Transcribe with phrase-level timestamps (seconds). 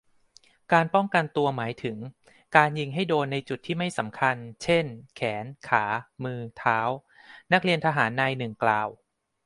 [0.73, 1.97] "การป้องกันตัวหมายถึง
[2.55, 4.85] การยิงให้โดนในจุดที่ไม่สำคัญ เช่น
[5.15, 5.83] แขน ขา
[6.23, 6.79] มือ เท้า"
[7.53, 8.89] นักเรียนทหารนายหนึ่งกล่าว